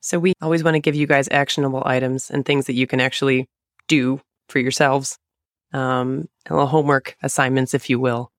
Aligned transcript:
So 0.00 0.18
we 0.18 0.32
always 0.40 0.62
want 0.62 0.74
to 0.74 0.80
give 0.80 0.94
you 0.94 1.06
guys 1.06 1.28
actionable 1.30 1.82
items 1.84 2.30
and 2.30 2.44
things 2.44 2.66
that 2.66 2.74
you 2.74 2.86
can 2.86 3.00
actually 3.00 3.48
do 3.88 4.20
for 4.48 4.58
yourselves. 4.58 5.18
Um, 5.72 6.28
little 6.48 6.66
homework 6.66 7.16
assignments, 7.22 7.74
if 7.74 7.90
you 7.90 7.98
will. 7.98 8.30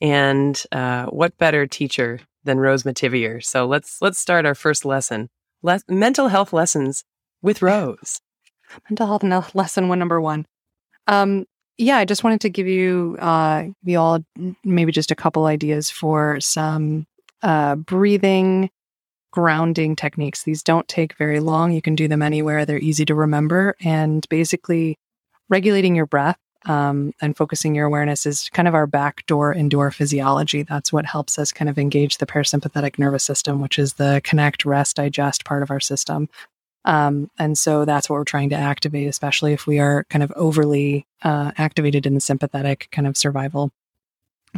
And 0.00 0.60
uh, 0.72 1.06
what 1.06 1.38
better 1.38 1.66
teacher 1.66 2.20
than 2.44 2.58
Rose 2.58 2.82
Metivier? 2.82 3.42
So 3.42 3.66
let's 3.66 4.02
let's 4.02 4.18
start 4.18 4.44
our 4.44 4.54
first 4.54 4.84
lesson. 4.84 5.30
Le- 5.62 5.80
mental 5.88 6.28
health 6.28 6.52
lessons 6.52 7.04
with 7.42 7.62
Rose. 7.62 8.20
mental 8.90 9.06
health 9.06 9.54
lesson 9.54 9.88
one 9.88 9.98
number 9.98 10.20
one. 10.20 10.44
Um, 11.06 11.46
yeah, 11.78 11.96
I 11.96 12.04
just 12.04 12.22
wanted 12.22 12.40
to 12.42 12.50
give 12.50 12.66
you 12.66 13.16
uh, 13.20 13.64
you 13.82 13.98
all 13.98 14.20
maybe 14.64 14.92
just 14.92 15.10
a 15.10 15.16
couple 15.16 15.46
ideas 15.46 15.90
for 15.90 16.38
some 16.40 17.06
uh, 17.42 17.76
breathing 17.76 18.70
grounding 19.34 19.96
techniques. 19.96 20.44
These 20.44 20.62
don't 20.62 20.86
take 20.86 21.18
very 21.18 21.40
long. 21.40 21.72
You 21.72 21.82
can 21.82 21.96
do 21.96 22.06
them 22.06 22.22
anywhere. 22.22 22.64
They're 22.64 22.78
easy 22.78 23.04
to 23.06 23.16
remember. 23.16 23.74
And 23.80 24.24
basically, 24.28 24.96
regulating 25.48 25.96
your 25.96 26.06
breath 26.06 26.38
um, 26.66 27.12
and 27.20 27.36
focusing 27.36 27.74
your 27.74 27.86
awareness 27.86 28.26
is 28.26 28.48
kind 28.50 28.68
of 28.68 28.76
our 28.76 28.86
back 28.86 29.26
door 29.26 29.52
into 29.52 29.80
our 29.80 29.90
physiology. 29.90 30.62
That's 30.62 30.92
what 30.92 31.04
helps 31.04 31.36
us 31.36 31.50
kind 31.50 31.68
of 31.68 31.78
engage 31.78 32.18
the 32.18 32.26
parasympathetic 32.26 32.96
nervous 32.96 33.24
system, 33.24 33.60
which 33.60 33.76
is 33.76 33.94
the 33.94 34.20
connect, 34.22 34.64
rest, 34.64 34.96
digest 34.96 35.44
part 35.44 35.64
of 35.64 35.70
our 35.72 35.80
system. 35.80 36.28
Um, 36.84 37.28
and 37.36 37.58
so 37.58 37.84
that's 37.84 38.08
what 38.08 38.16
we're 38.16 38.24
trying 38.24 38.50
to 38.50 38.56
activate, 38.56 39.08
especially 39.08 39.52
if 39.52 39.66
we 39.66 39.80
are 39.80 40.04
kind 40.10 40.22
of 40.22 40.30
overly 40.36 41.08
uh, 41.22 41.50
activated 41.58 42.06
in 42.06 42.14
the 42.14 42.20
sympathetic 42.20 42.88
kind 42.92 43.08
of 43.08 43.16
survival 43.16 43.72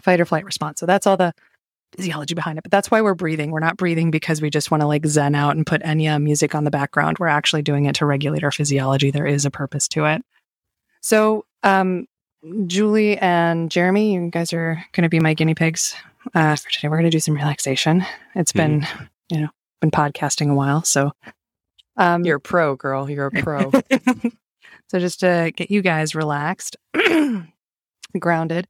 fight 0.03 0.21
or 0.21 0.27
flight 0.27 0.45
response. 0.45 0.81
So 0.81 0.85
that's 0.85 1.07
all 1.07 1.17
the 1.17 1.33
physiology 1.97 2.35
behind 2.35 2.59
it. 2.59 2.63
But 2.63 2.71
that's 2.71 2.91
why 2.91 3.03
we're 3.03 3.15
breathing. 3.15 3.51
We're 3.51 3.61
not 3.61 3.77
breathing 3.77 4.11
because 4.11 4.41
we 4.41 4.51
just 4.51 4.71
want 4.71 4.83
to 4.83 4.87
like 4.87 5.07
zen 5.07 5.35
out 5.35 5.57
and 5.57 5.67
put 5.67 5.83
Enya 5.83 6.23
music 6.23 6.55
on 6.55 6.65
the 6.65 6.71
background. 6.71 7.19
We're 7.19 7.27
actually 7.27 7.63
doing 7.63 7.87
it 7.87 7.97
to 7.97 8.07
regulate 8.07 8.45
our 8.45 8.53
physiology. 8.53 9.11
There 9.11 9.27
is 9.27 9.45
a 9.45 9.51
purpose 9.51 9.89
to 9.89 10.05
it. 10.07 10.23
So, 11.01 11.45
um, 11.63 12.07
Julie 12.67 13.19
and 13.19 13.71
Jeremy, 13.71 14.15
you 14.15 14.31
guys 14.31 14.53
are 14.53 14.85
going 14.93 15.03
to 15.03 15.09
be 15.09 15.21
my 15.21 15.35
guinea 15.35 15.55
pigs 15.55 15.97
uh, 16.35 16.57
for 16.57 16.71
today. 16.71 16.89
We're 16.89 16.99
going 16.99 17.11
to 17.11 17.17
do 17.17 17.21
some 17.21 17.35
relaxation. 17.35 18.05
It's 18.35 18.53
been, 18.53 18.83
mm-hmm. 18.83 19.05
you 19.31 19.41
know, 19.41 19.49
been 19.81 19.91
podcasting 19.91 20.51
a 20.51 20.55
while, 20.55 20.85
so 20.85 21.13
um, 21.97 22.25
you're 22.25 22.37
a 22.37 22.41
pro, 22.41 22.77
girl. 22.77 23.09
You're 23.11 23.27
a 23.27 23.43
pro. 23.43 23.71
so 24.89 24.99
just 24.99 25.21
to 25.21 25.53
get 25.57 25.71
you 25.71 25.83
guys 25.83 26.15
relaxed, 26.15 26.77
grounded, 28.19 28.67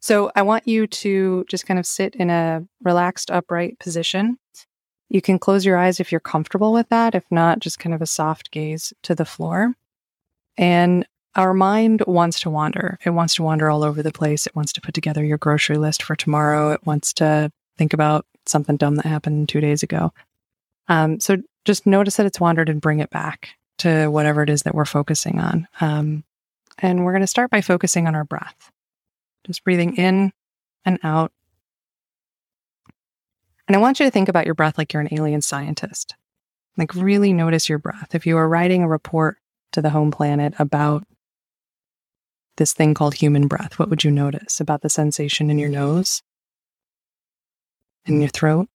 so 0.00 0.30
I 0.34 0.42
want 0.42 0.66
you 0.66 0.86
to 0.86 1.44
just 1.48 1.66
kind 1.66 1.78
of 1.78 1.86
sit 1.86 2.14
in 2.14 2.30
a 2.30 2.64
relaxed, 2.82 3.30
upright 3.30 3.78
position. 3.78 4.38
You 5.08 5.22
can 5.22 5.38
close 5.38 5.64
your 5.64 5.76
eyes 5.76 6.00
if 6.00 6.12
you're 6.12 6.20
comfortable 6.20 6.72
with 6.72 6.88
that. 6.90 7.14
If 7.14 7.24
not, 7.30 7.60
just 7.60 7.78
kind 7.78 7.94
of 7.94 8.02
a 8.02 8.06
soft 8.06 8.50
gaze 8.50 8.92
to 9.04 9.14
the 9.14 9.24
floor. 9.24 9.74
And 10.56 11.06
our 11.34 11.54
mind 11.54 12.02
wants 12.06 12.40
to 12.40 12.50
wander. 12.50 12.98
It 13.04 13.10
wants 13.10 13.36
to 13.36 13.42
wander 13.42 13.70
all 13.70 13.84
over 13.84 14.02
the 14.02 14.12
place. 14.12 14.46
It 14.46 14.56
wants 14.56 14.72
to 14.74 14.80
put 14.80 14.94
together 14.94 15.24
your 15.24 15.38
grocery 15.38 15.78
list 15.78 16.02
for 16.02 16.16
tomorrow. 16.16 16.72
It 16.72 16.84
wants 16.84 17.12
to 17.14 17.50
think 17.76 17.92
about 17.92 18.26
something 18.46 18.76
dumb 18.76 18.96
that 18.96 19.06
happened 19.06 19.48
two 19.48 19.60
days 19.60 19.82
ago. 19.82 20.12
Um, 20.88 21.20
so 21.20 21.36
just 21.64 21.86
notice 21.86 22.16
that 22.16 22.26
it's 22.26 22.40
wandered 22.40 22.68
and 22.68 22.80
bring 22.80 23.00
it 23.00 23.10
back 23.10 23.50
to 23.78 24.08
whatever 24.08 24.42
it 24.42 24.50
is 24.50 24.62
that 24.62 24.74
we're 24.74 24.84
focusing 24.84 25.38
on. 25.38 25.68
Um, 25.80 26.24
and 26.78 27.04
we're 27.04 27.12
going 27.12 27.20
to 27.20 27.26
start 27.26 27.50
by 27.50 27.60
focusing 27.60 28.06
on 28.06 28.14
our 28.14 28.24
breath. 28.24 28.70
Just 29.48 29.64
breathing 29.64 29.96
in 29.96 30.30
and 30.84 31.00
out. 31.02 31.32
And 33.66 33.76
I 33.76 33.80
want 33.80 33.98
you 33.98 34.06
to 34.06 34.10
think 34.10 34.28
about 34.28 34.46
your 34.46 34.54
breath 34.54 34.78
like 34.78 34.92
you're 34.92 35.02
an 35.02 35.12
alien 35.12 35.42
scientist. 35.42 36.14
Like, 36.76 36.94
really 36.94 37.32
notice 37.32 37.68
your 37.68 37.78
breath. 37.78 38.14
If 38.14 38.24
you 38.24 38.36
are 38.36 38.48
writing 38.48 38.82
a 38.82 38.88
report 38.88 39.38
to 39.72 39.82
the 39.82 39.90
home 39.90 40.10
planet 40.12 40.54
about 40.58 41.04
this 42.56 42.72
thing 42.72 42.94
called 42.94 43.14
human 43.14 43.48
breath, 43.48 43.78
what 43.78 43.90
would 43.90 44.04
you 44.04 44.10
notice 44.10 44.60
about 44.60 44.82
the 44.82 44.88
sensation 44.88 45.50
in 45.50 45.58
your 45.58 45.68
nose, 45.68 46.22
in 48.06 48.20
your 48.20 48.30
throat? 48.30 48.68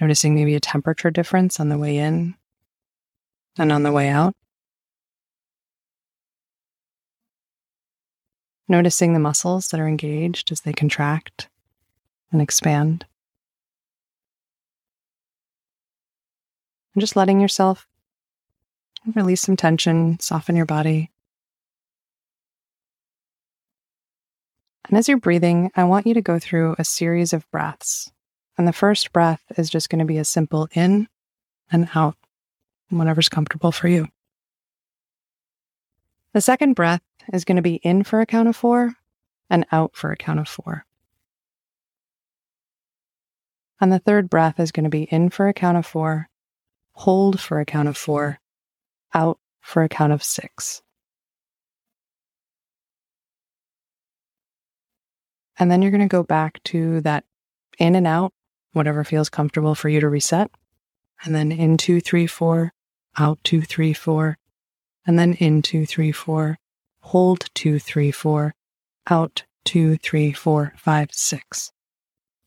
Noticing 0.00 0.34
maybe 0.34 0.54
a 0.54 0.60
temperature 0.60 1.10
difference 1.10 1.60
on 1.60 1.68
the 1.68 1.78
way 1.78 1.96
in 1.96 2.34
and 3.58 3.72
on 3.72 3.82
the 3.82 3.92
way 3.92 4.08
out. 4.08 4.34
Noticing 8.70 9.12
the 9.12 9.18
muscles 9.18 9.68
that 9.68 9.80
are 9.80 9.88
engaged 9.88 10.52
as 10.52 10.60
they 10.60 10.72
contract 10.72 11.48
and 12.30 12.40
expand. 12.40 13.04
And 16.94 17.00
just 17.00 17.16
letting 17.16 17.40
yourself 17.40 17.86
release 19.14 19.40
some 19.40 19.56
tension, 19.56 20.20
soften 20.20 20.54
your 20.54 20.66
body. 20.66 21.10
And 24.88 24.96
as 24.96 25.08
you're 25.08 25.18
breathing, 25.18 25.70
I 25.74 25.84
want 25.84 26.06
you 26.06 26.14
to 26.14 26.22
go 26.22 26.38
through 26.38 26.76
a 26.78 26.84
series 26.84 27.32
of 27.32 27.48
breaths. 27.50 28.10
And 28.56 28.68
the 28.68 28.72
first 28.72 29.12
breath 29.12 29.42
is 29.56 29.70
just 29.70 29.88
going 29.88 30.00
to 30.00 30.04
be 30.04 30.18
a 30.18 30.24
simple 30.24 30.68
in 30.74 31.08
and 31.72 31.88
out, 31.94 32.16
whatever's 32.88 33.28
comfortable 33.28 33.72
for 33.72 33.88
you. 33.88 34.06
The 36.34 36.40
second 36.40 36.74
breath 36.74 37.02
is 37.32 37.44
going 37.44 37.56
to 37.56 37.62
be 37.62 37.76
in 37.76 38.04
for 38.04 38.20
a 38.20 38.26
count 38.26 38.48
of 38.48 38.56
four 38.56 38.94
and 39.48 39.66
out 39.72 39.94
for 39.94 40.12
a 40.12 40.16
count 40.16 40.40
of 40.40 40.48
four. 40.48 40.84
And 43.80 43.92
the 43.92 43.98
third 43.98 44.28
breath 44.28 44.60
is 44.60 44.72
going 44.72 44.84
to 44.84 44.90
be 44.90 45.04
in 45.04 45.30
for 45.30 45.48
a 45.48 45.54
count 45.54 45.78
of 45.78 45.86
four, 45.86 46.28
hold 46.92 47.40
for 47.40 47.60
a 47.60 47.64
count 47.64 47.88
of 47.88 47.96
four, 47.96 48.38
out 49.14 49.38
for 49.60 49.82
a 49.82 49.88
count 49.88 50.12
of 50.12 50.22
six. 50.22 50.82
And 55.58 55.70
then 55.70 55.82
you're 55.82 55.90
going 55.90 56.00
to 56.00 56.06
go 56.06 56.22
back 56.22 56.62
to 56.64 57.00
that 57.02 57.24
in 57.78 57.94
and 57.94 58.06
out, 58.06 58.32
whatever 58.72 59.04
feels 59.04 59.28
comfortable 59.28 59.74
for 59.74 59.88
you 59.88 60.00
to 60.00 60.08
reset. 60.08 60.50
And 61.24 61.34
then 61.34 61.52
in 61.52 61.76
two, 61.76 62.00
three, 62.00 62.26
four, 62.26 62.72
out 63.18 63.38
two, 63.44 63.60
three, 63.60 63.92
four, 63.92 64.38
and 65.06 65.18
then 65.18 65.34
in 65.34 65.60
two, 65.60 65.84
three, 65.84 66.12
four, 66.12 66.58
hold 67.00 67.46
two, 67.54 67.78
three, 67.78 68.10
four, 68.10 68.54
out 69.08 69.44
two, 69.64 69.96
three, 69.96 70.32
four, 70.32 70.74
five, 70.76 71.08
six. 71.12 71.72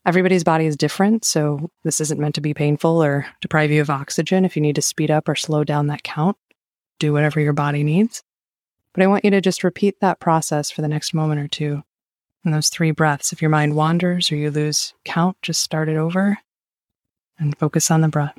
Everybody's 0.06 0.44
body 0.44 0.66
is 0.66 0.76
different, 0.76 1.24
so 1.24 1.70
this 1.82 2.00
isn't 2.00 2.20
meant 2.20 2.34
to 2.34 2.42
be 2.42 2.52
painful 2.52 3.02
or 3.02 3.26
deprive 3.40 3.70
you 3.70 3.80
of 3.80 3.88
oxygen. 3.88 4.44
If 4.44 4.56
you 4.56 4.62
need 4.62 4.74
to 4.74 4.82
speed 4.82 5.10
up 5.10 5.28
or 5.28 5.34
slow 5.34 5.64
down 5.64 5.86
that 5.86 6.02
count, 6.02 6.36
do 6.98 7.12
whatever 7.12 7.40
your 7.40 7.54
body 7.54 7.82
needs. 7.82 8.22
But 8.92 9.02
I 9.02 9.06
want 9.06 9.24
you 9.24 9.30
to 9.30 9.40
just 9.40 9.64
repeat 9.64 10.00
that 10.00 10.20
process 10.20 10.70
for 10.70 10.82
the 10.82 10.88
next 10.88 11.14
moment 11.14 11.40
or 11.40 11.48
two. 11.48 11.82
And 12.44 12.52
those 12.52 12.68
three 12.68 12.90
breaths. 12.90 13.32
If 13.32 13.40
your 13.40 13.48
mind 13.48 13.74
wanders 13.74 14.30
or 14.30 14.36
you 14.36 14.50
lose 14.50 14.92
count, 15.06 15.38
just 15.40 15.62
start 15.62 15.88
it 15.88 15.96
over 15.96 16.38
and 17.38 17.58
focus 17.58 17.90
on 17.90 18.02
the 18.02 18.08
breath. 18.08 18.38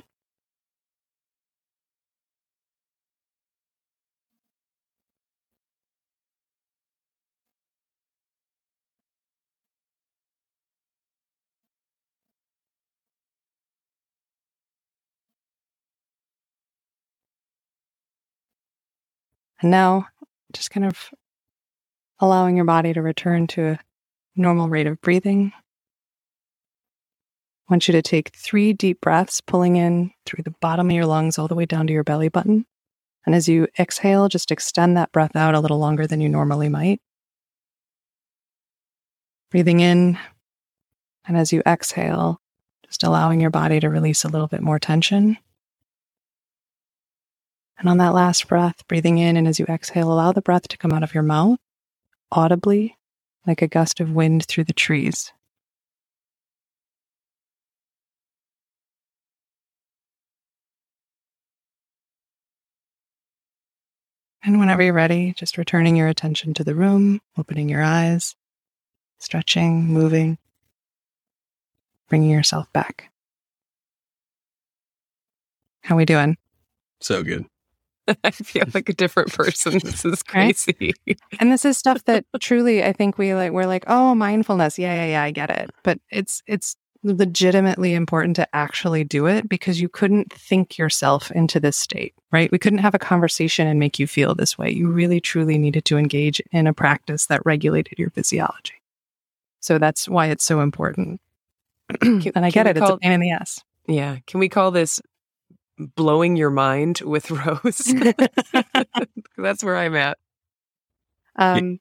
And 19.60 19.70
now 19.70 20.08
just 20.52 20.70
kind 20.70 20.86
of 20.86 21.10
allowing 22.18 22.56
your 22.56 22.64
body 22.64 22.92
to 22.92 23.02
return 23.02 23.46
to 23.48 23.66
a 23.66 23.80
normal 24.36 24.68
rate 24.68 24.86
of 24.86 25.00
breathing. 25.00 25.52
I 27.68 27.72
want 27.72 27.88
you 27.88 27.92
to 27.92 28.02
take 28.02 28.30
three 28.34 28.72
deep 28.72 29.00
breaths, 29.00 29.40
pulling 29.40 29.76
in 29.76 30.12
through 30.24 30.44
the 30.44 30.54
bottom 30.60 30.88
of 30.88 30.94
your 30.94 31.06
lungs 31.06 31.38
all 31.38 31.48
the 31.48 31.56
way 31.56 31.66
down 31.66 31.86
to 31.88 31.92
your 31.92 32.04
belly 32.04 32.28
button. 32.28 32.64
And 33.24 33.34
as 33.34 33.48
you 33.48 33.66
exhale, 33.78 34.28
just 34.28 34.52
extend 34.52 34.96
that 34.96 35.10
breath 35.10 35.34
out 35.34 35.56
a 35.56 35.60
little 35.60 35.78
longer 35.78 36.06
than 36.06 36.20
you 36.20 36.28
normally 36.28 36.68
might. 36.68 37.00
Breathing 39.50 39.80
in. 39.80 40.16
And 41.26 41.36
as 41.36 41.52
you 41.52 41.60
exhale, 41.66 42.40
just 42.84 43.02
allowing 43.02 43.40
your 43.40 43.50
body 43.50 43.80
to 43.80 43.90
release 43.90 44.22
a 44.22 44.28
little 44.28 44.46
bit 44.46 44.62
more 44.62 44.78
tension. 44.78 45.38
And 47.78 47.88
on 47.88 47.98
that 47.98 48.14
last 48.14 48.48
breath, 48.48 48.86
breathing 48.88 49.18
in 49.18 49.36
and 49.36 49.46
as 49.46 49.58
you 49.58 49.66
exhale, 49.66 50.12
allow 50.12 50.32
the 50.32 50.42
breath 50.42 50.68
to 50.68 50.78
come 50.78 50.92
out 50.92 51.02
of 51.02 51.14
your 51.14 51.22
mouth 51.22 51.58
audibly 52.32 52.96
like 53.46 53.62
a 53.62 53.68
gust 53.68 54.00
of 54.00 54.10
wind 54.10 54.44
through 54.46 54.64
the 54.64 54.72
trees. 54.72 55.32
And 64.42 64.60
whenever 64.60 64.82
you're 64.82 64.92
ready, 64.92 65.32
just 65.36 65.58
returning 65.58 65.96
your 65.96 66.06
attention 66.06 66.54
to 66.54 66.64
the 66.64 66.74
room, 66.74 67.20
opening 67.36 67.68
your 67.68 67.82
eyes, 67.82 68.36
stretching, 69.18 69.86
moving, 69.86 70.38
bringing 72.08 72.30
yourself 72.30 72.72
back. 72.72 73.10
How 75.82 75.96
we 75.96 76.04
doing? 76.04 76.36
So 77.00 77.24
good. 77.24 77.46
I 78.24 78.30
feel 78.30 78.64
like 78.74 78.88
a 78.88 78.94
different 78.94 79.32
person. 79.32 79.78
This 79.78 80.04
is 80.04 80.22
crazy. 80.22 80.94
And 81.38 81.52
this 81.52 81.64
is 81.64 81.78
stuff 81.78 82.04
that 82.04 82.24
truly 82.40 82.84
I 82.84 82.92
think 82.92 83.18
we 83.18 83.34
like 83.34 83.52
we're 83.52 83.66
like, 83.66 83.84
"Oh, 83.86 84.14
mindfulness. 84.14 84.78
Yeah, 84.78 84.94
yeah, 84.94 85.06
yeah, 85.06 85.22
I 85.22 85.30
get 85.30 85.50
it." 85.50 85.70
But 85.82 86.00
it's 86.10 86.42
it's 86.46 86.76
legitimately 87.02 87.94
important 87.94 88.34
to 88.36 88.48
actually 88.54 89.04
do 89.04 89.26
it 89.26 89.48
because 89.48 89.80
you 89.80 89.88
couldn't 89.88 90.32
think 90.32 90.76
yourself 90.76 91.30
into 91.30 91.60
this 91.60 91.76
state, 91.76 92.14
right? 92.32 92.50
We 92.50 92.58
couldn't 92.58 92.80
have 92.80 92.94
a 92.94 92.98
conversation 92.98 93.68
and 93.68 93.78
make 93.78 93.98
you 93.98 94.06
feel 94.06 94.34
this 94.34 94.58
way. 94.58 94.70
You 94.70 94.88
really 94.90 95.20
truly 95.20 95.56
needed 95.56 95.84
to 95.86 95.98
engage 95.98 96.40
in 96.50 96.66
a 96.66 96.72
practice 96.72 97.26
that 97.26 97.42
regulated 97.44 97.98
your 97.98 98.10
physiology. 98.10 98.74
So 99.60 99.78
that's 99.78 100.08
why 100.08 100.26
it's 100.26 100.44
so 100.44 100.60
important. 100.60 101.20
and 102.00 102.44
I 102.44 102.50
get 102.50 102.66
it, 102.66 102.76
it's 102.76 102.90
a 102.90 102.96
pain 102.96 103.12
in 103.12 103.20
the 103.20 103.30
ass. 103.30 103.62
Yeah. 103.86 104.18
Can 104.26 104.40
we 104.40 104.48
call 104.48 104.72
this 104.72 105.00
blowing 105.78 106.36
your 106.36 106.50
mind 106.50 107.00
with 107.00 107.30
Rose? 107.30 107.94
that's 109.36 109.64
where 109.64 109.76
I'm 109.76 109.96
at. 109.96 110.18
Um, 111.36 111.80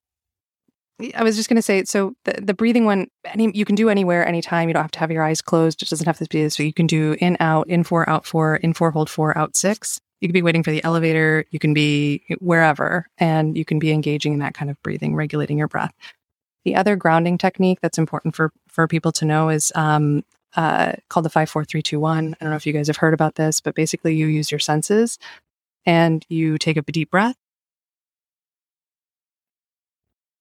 I 1.14 1.24
was 1.24 1.36
just 1.36 1.50
going 1.50 1.58
to 1.58 1.62
say, 1.62 1.84
so 1.84 2.14
the, 2.24 2.40
the 2.42 2.54
breathing 2.54 2.86
one, 2.86 3.08
any, 3.26 3.52
you 3.54 3.66
can 3.66 3.76
do 3.76 3.90
anywhere, 3.90 4.26
anytime. 4.26 4.70
You 4.70 4.74
don't 4.74 4.84
have 4.84 4.92
to 4.92 5.00
have 5.00 5.12
your 5.12 5.24
eyes 5.24 5.42
closed. 5.42 5.82
It 5.82 5.90
doesn't 5.90 6.06
have 6.06 6.18
to 6.20 6.28
be 6.30 6.48
so 6.50 6.64
you 6.64 6.74
can 6.74 6.88
do 6.88 7.16
in, 7.20 7.36
out, 7.40 7.68
in 7.68 7.84
four, 7.84 8.10
out 8.10 8.26
four, 8.26 8.56
in 8.58 8.74
four, 8.74 8.92
hold 8.92 9.10
four, 9.10 9.38
out 9.38 9.56
six. 9.58 10.00
You 10.22 10.30
could 10.30 10.34
be 10.34 10.42
waiting 10.42 10.64
for 10.64 10.72
the 10.72 10.84
elevator. 10.84 11.46
You 11.52 11.60
can 11.60 11.74
be 11.74 12.24
wherever, 12.40 13.08
and 13.18 13.58
you 13.58 13.66
can 13.66 13.80
be 13.80 13.92
engaging 13.92 14.34
in 14.34 14.40
that 14.40 14.54
kind 14.54 14.72
of 14.72 14.82
breathing, 14.82 15.16
regulating 15.16 15.58
your 15.58 15.68
breath. 15.68 15.94
The 16.64 16.76
other 16.76 16.96
grounding 16.96 17.38
technique 17.38 17.80
that's 17.82 17.98
important 17.98 18.36
for 18.36 18.52
for 18.68 18.88
people 18.88 19.12
to 19.14 19.26
know 19.26 19.50
is 19.50 19.72
um, 19.76 20.24
uh, 20.56 20.94
called 21.10 21.26
the 21.26 21.30
five, 21.30 21.50
four, 21.50 21.66
three, 21.66 21.82
two, 21.82 22.00
one. 22.00 22.36
I 22.40 22.44
don't 22.44 22.52
know 22.52 22.58
if 22.58 22.66
you 22.66 22.74
guys 22.74 22.88
have 22.88 22.98
heard 22.98 23.14
about 23.14 23.36
this, 23.36 23.62
but 23.62 23.76
basically, 23.76 24.16
you 24.16 24.28
use 24.28 24.52
your 24.52 24.60
senses, 24.60 25.18
and 25.86 26.26
you 26.30 26.58
take 26.58 26.78
a 26.78 26.82
deep 26.82 27.12
breath 27.12 27.36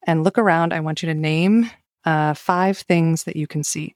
and 0.07 0.25
look 0.25 0.39
around. 0.39 0.73
I 0.73 0.81
want 0.81 1.03
you 1.03 1.09
to 1.09 1.15
name 1.15 1.71
uh, 2.05 2.35
five 2.35 2.79
things 2.79 3.25
that 3.25 3.37
you 3.37 3.47
can 3.47 3.65
see. 3.65 3.95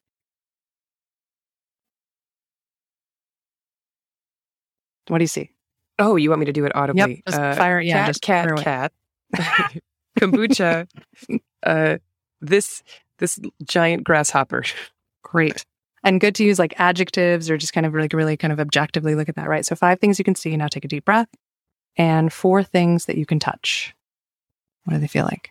What 5.09 5.19
do 5.19 5.23
you 5.25 5.29
see? 5.29 5.51
Oh, 5.99 6.17
you 6.17 6.31
want 6.31 6.41
me 6.41 6.47
to 6.47 6.53
do 6.53 6.65
it 6.65 6.75
audibly? 6.77 7.23
Yep, 7.27 7.35
uh, 7.35 7.55
fire. 7.55 7.81
Yeah, 7.81 7.99
cat, 7.99 8.07
just 8.07 8.23
cat, 8.23 8.57
cat. 8.59 8.93
kombucha. 10.21 10.87
uh, 11.65 11.99
this 12.41 12.83
this 13.19 13.39
giant 13.65 14.05
grasshopper. 14.05 14.65
Great. 15.23 15.65
And 16.09 16.23
good 16.23 16.35
to 16.37 16.45
use 16.45 16.59
like 16.59 16.73
adjectives 16.81 17.51
or 17.51 17.59
just 17.59 17.75
kind 17.75 17.85
of 17.85 17.93
like 17.93 18.15
really 18.15 18.39
kind 18.39 18.51
of 18.51 18.59
objectively 18.59 19.15
look 19.15 19.29
at 19.29 19.37
that, 19.37 19.47
right? 19.47 19.67
So 19.67 19.77
five 19.77 20.01
things 20.01 20.19
you 20.19 20.25
can 20.25 20.35
see. 20.35 20.57
Now 20.57 20.67
take 20.67 20.87
a 20.87 20.89
deep 20.89 21.05
breath. 21.05 21.29
And 21.99 22.33
four 22.33 22.63
things 22.63 23.05
that 23.05 23.19
you 23.19 23.27
can 23.27 23.39
touch. 23.39 23.95
What 24.85 24.95
do 24.95 25.01
they 25.01 25.07
feel 25.07 25.27
like? 25.27 25.51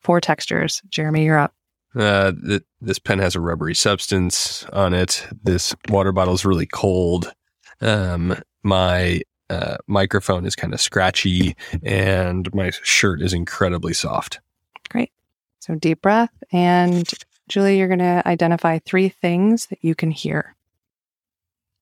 Four 0.00 0.20
textures. 0.20 0.82
Jeremy, 0.88 1.24
you're 1.24 1.38
up. 1.38 1.54
Uh, 1.94 2.32
th- 2.32 2.64
this 2.80 2.98
pen 2.98 3.20
has 3.20 3.36
a 3.36 3.40
rubbery 3.40 3.76
substance 3.76 4.64
on 4.72 4.92
it. 4.92 5.24
This 5.44 5.72
water 5.88 6.10
bottle 6.10 6.34
is 6.34 6.44
really 6.44 6.66
cold. 6.66 7.32
Um, 7.80 8.34
my 8.64 9.20
uh, 9.50 9.76
microphone 9.86 10.46
is 10.46 10.56
kind 10.56 10.74
of 10.74 10.80
scratchy, 10.80 11.54
and 11.84 12.52
my 12.52 12.72
shirt 12.82 13.22
is 13.22 13.32
incredibly 13.32 13.94
soft. 13.94 14.40
Great. 14.88 15.12
So 15.60 15.76
deep 15.76 16.02
breath. 16.02 16.32
And 16.50 17.08
Julie, 17.48 17.78
you're 17.78 17.88
going 17.88 17.98
to 17.98 18.22
identify 18.26 18.78
three 18.78 19.08
things 19.08 19.66
that 19.66 19.78
you 19.82 19.94
can 19.94 20.10
hear. 20.10 20.54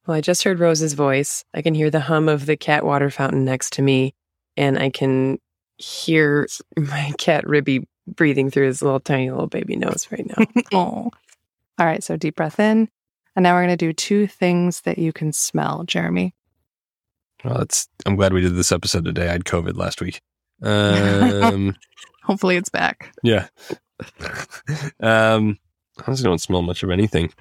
Well, 0.06 0.16
I 0.16 0.20
just 0.20 0.42
heard 0.42 0.58
Rose's 0.58 0.94
voice. 0.94 1.44
I 1.54 1.62
can 1.62 1.74
hear 1.74 1.90
the 1.90 2.00
hum 2.00 2.28
of 2.28 2.46
the 2.46 2.56
cat 2.56 2.84
water 2.84 3.10
fountain 3.10 3.44
next 3.44 3.74
to 3.74 3.82
me, 3.82 4.14
and 4.56 4.78
I 4.78 4.90
can 4.90 5.38
hear 5.76 6.48
my 6.76 7.12
cat 7.18 7.46
Ribby 7.46 7.86
breathing 8.06 8.50
through 8.50 8.66
his 8.66 8.82
little 8.82 9.00
tiny 9.00 9.30
little 9.30 9.46
baby 9.46 9.76
nose 9.76 10.08
right 10.10 10.26
now. 10.26 10.44
oh. 10.72 11.10
All 11.78 11.86
right, 11.86 12.02
so 12.02 12.16
deep 12.16 12.36
breath 12.36 12.58
in. 12.58 12.88
And 13.36 13.42
now 13.42 13.54
we're 13.54 13.64
going 13.66 13.76
to 13.78 13.86
do 13.86 13.92
two 13.92 14.26
things 14.26 14.80
that 14.82 14.98
you 14.98 15.12
can 15.12 15.32
smell, 15.32 15.84
Jeremy. 15.84 16.34
Well, 17.44 17.58
that's 17.58 17.88
I'm 18.04 18.16
glad 18.16 18.32
we 18.32 18.40
did 18.40 18.54
this 18.54 18.72
episode 18.72 19.04
today. 19.04 19.28
I 19.28 19.32
had 19.32 19.44
COVID 19.44 19.76
last 19.76 20.00
week. 20.00 20.20
Um, 20.62 21.74
Hopefully 22.24 22.56
it's 22.56 22.68
back. 22.68 23.14
Yeah. 23.22 23.48
um, 25.00 25.58
I 25.98 26.04
honestly 26.06 26.24
don't 26.24 26.40
smell 26.40 26.62
much 26.62 26.82
of 26.82 26.90
anything. 26.90 27.32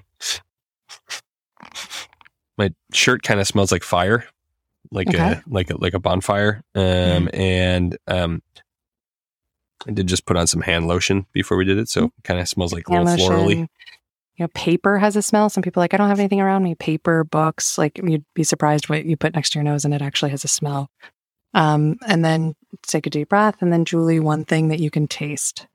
My 2.57 2.73
shirt 2.94 3.23
kind 3.23 3.39
of 3.39 3.47
smells 3.47 3.71
like 3.71 3.83
fire, 3.83 4.25
like 4.91 5.07
okay. 5.07 5.17
a 5.17 5.44
like 5.47 5.69
a 5.69 5.77
like 5.77 5.94
a 5.94 6.00
bonfire. 6.00 6.63
Um, 6.75 6.83
mm. 6.83 7.29
and 7.33 7.97
um, 8.07 8.41
I 9.88 9.91
did 9.91 10.07
just 10.07 10.25
put 10.25 10.38
on 10.38 10.47
some 10.47 10.61
hand 10.61 10.88
lotion 10.88 11.25
before 11.31 11.57
we 11.57 11.65
did 11.65 11.77
it, 11.77 11.89
so 11.89 12.01
mm. 12.01 12.11
it 12.17 12.23
kind 12.23 12.39
of 12.39 12.47
smells 12.50 12.73
like 12.73 12.88
hand 12.88 13.07
a 13.07 13.12
little 13.12 13.27
lotion. 13.27 13.65
florally. 13.65 13.67
You 14.39 14.44
know, 14.44 14.50
paper 14.53 14.97
has 14.97 15.17
a 15.17 15.21
smell. 15.21 15.50
Some 15.50 15.63
people 15.63 15.81
like, 15.81 15.94
I 15.94 15.97
don't 15.97 16.07
have 16.07 16.19
anything 16.19 16.39
around 16.39 16.63
me. 16.63 16.73
Paper, 16.73 17.25
books, 17.25 17.77
like 17.77 17.97
you'd 18.01 18.23
be 18.33 18.45
surprised 18.45 18.88
what 18.88 19.03
you 19.03 19.17
put 19.17 19.35
next 19.35 19.50
to 19.50 19.59
your 19.59 19.65
nose 19.65 19.83
and 19.83 19.94
it 19.94 20.01
actually 20.01 20.31
has 20.31 20.45
a 20.45 20.47
smell. 20.47 20.89
Um, 21.53 21.97
and 22.07 22.23
then 22.23 22.55
take 22.83 23.05
a 23.05 23.09
deep 23.09 23.27
breath. 23.27 23.62
And 23.62 23.73
then, 23.73 23.83
Julie, 23.83 24.21
one 24.21 24.45
thing 24.45 24.69
that 24.69 24.79
you 24.79 24.89
can 24.89 25.09
taste. 25.09 25.67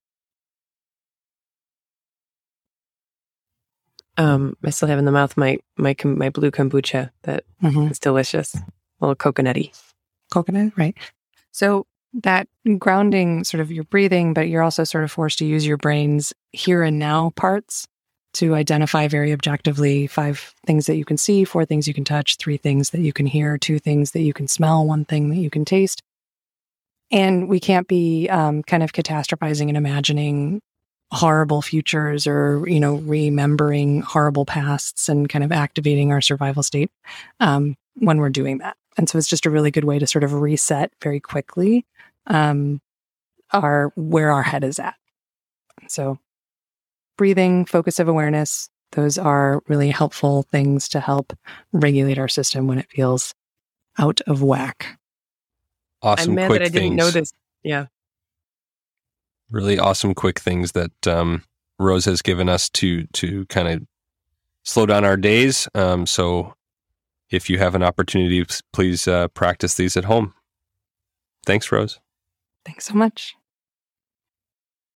Um, 4.17 4.57
I 4.65 4.71
still 4.71 4.89
have 4.89 4.99
in 4.99 5.05
the 5.05 5.13
mouth 5.13 5.37
my 5.37 5.59
my 5.77 5.97
my 6.05 6.31
blue 6.31 6.51
kombucha 6.51 7.11
that 7.23 7.45
mm-hmm. 7.63 7.91
is 7.91 7.99
delicious, 7.99 8.55
a 8.55 8.63
little 9.01 9.17
coconutty. 9.17 9.73
Coconut, 10.33 10.73
right? 10.77 10.97
So 11.51 11.87
that 12.23 12.49
grounding, 12.79 13.45
sort 13.45 13.61
of 13.61 13.73
your 13.73 13.85
breathing, 13.85 14.35
but 14.35 14.49
you're 14.49 14.63
also 14.63 14.85
sort 14.85 15.05
of 15.05 15.11
forced 15.11 15.39
to 15.39 15.45
use 15.45 15.67
your 15.67 15.77
brain's 15.77 16.33
here 16.53 16.83
and 16.83 16.99
now 16.99 17.31
parts 17.35 17.87
to 18.35 18.55
identify 18.55 19.09
very 19.09 19.33
objectively 19.33 20.07
five 20.07 20.55
things 20.67 20.87
that 20.87 20.97
you 20.97 21.05
can 21.05 21.17
see, 21.17 21.45
four 21.45 21.65
things 21.65 21.87
you 21.87 21.95
can 21.95 22.05
touch, 22.05 22.37
three 22.37 22.57
things 22.57 22.91
that 22.91 23.01
you 23.01 23.13
can 23.13 23.27
hear, 23.27 23.57
two 23.57 23.79
things 23.79 24.11
that 24.11 24.23
you 24.23 24.33
can 24.33 24.49
smell, 24.49 24.85
one 24.85 25.05
thing 25.05 25.31
that 25.31 25.37
you 25.37 25.51
can 25.51 25.65
taste. 25.65 26.03
And 27.11 27.49
we 27.49 27.61
can't 27.61 27.87
be 27.87 28.29
um, 28.29 28.63
kind 28.65 28.83
of 28.83 28.93
catastrophizing 28.93 29.69
and 29.69 29.77
imagining 29.77 30.61
horrible 31.11 31.63
futures 31.63 32.27
or, 32.27 32.65
you 32.67 32.81
know, 32.81 32.97
remembering 32.97 34.03
horrible 34.03 34.45
pasts 34.45 35.09
and 35.09 35.29
kind 35.29 35.45
of 35.45 35.53
activating 35.53 36.11
our 36.11 36.21
survival 36.21 36.63
state 36.63 36.91
um, 37.41 37.77
when 37.95 38.19
we're 38.19 38.31
doing 38.31 38.59
that. 38.59 38.77
And 38.97 39.09
so 39.09 39.19
it's 39.19 39.29
just 39.29 39.47
a 39.47 39.51
really 39.51 39.71
good 39.71 39.85
way 39.85 39.99
to 39.99 40.07
sort 40.07 40.25
of 40.25 40.33
reset 40.33 40.93
very 41.03 41.21
quickly 41.21 41.85
um, 42.27 42.81
our 43.53 43.93
where 43.97 44.33
our 44.33 44.43
head 44.43 44.65
is 44.65 44.79
at. 44.79 44.95
So 45.89 46.19
breathing, 47.17 47.65
focus 47.65 47.99
of 47.99 48.09
awareness, 48.09 48.69
those 48.93 49.19
are 49.19 49.63
really 49.69 49.91
helpful 49.91 50.45
things 50.51 50.89
to 50.91 51.01
help 51.01 51.33
regulate 51.73 52.19
our 52.19 52.29
system 52.29 52.67
when 52.67 52.79
it 52.79 52.91
feels 52.91 53.35
out 53.99 54.21
of 54.23 54.43
whack. 54.43 54.99
Awesome. 56.03 56.31
I'm 56.31 56.35
mad 56.37 56.47
quick 56.49 56.61
that 56.61 56.67
I 56.67 56.69
didn't 56.69 56.91
things. 56.91 56.97
know 56.97 57.11
this. 57.11 57.33
Yeah. 57.63 57.87
Really 59.51 59.79
awesome 59.79 60.15
quick 60.15 60.39
things 60.39 60.73
that 60.73 61.07
um, 61.07 61.45
Rose 61.79 62.05
has 62.07 62.23
given 62.23 62.49
us 62.49 62.69
to 62.71 63.07
to 63.09 63.47
kind 63.47 63.69
of 63.69 63.87
slow 64.63 64.87
down 64.87 65.05
our 65.05 65.17
days. 65.17 65.69
Um, 65.75 66.07
so 66.07 66.55
if 67.31 67.51
you 67.51 67.59
have 67.59 67.75
an 67.75 67.83
opportunity, 67.83 68.45
please 68.73 69.07
uh, 69.07 69.29
practice 69.29 69.75
these 69.75 69.97
at 69.97 70.05
home. 70.05 70.35
Thanks, 71.47 71.71
Rose. 71.71 72.01
Thanks 72.65 72.87
so 72.87 72.95
much. 72.95 73.35